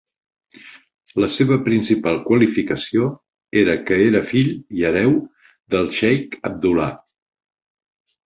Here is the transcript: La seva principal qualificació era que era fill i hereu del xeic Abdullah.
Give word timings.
La 1.23 1.27
seva 1.33 1.57
principal 1.67 2.15
qualificació 2.29 3.11
era 3.63 3.75
que 3.89 3.99
era 4.05 4.23
fill 4.31 4.49
i 4.79 4.87
hereu 4.91 5.13
del 5.75 5.91
xeic 5.99 6.35
Abdullah. 6.51 6.89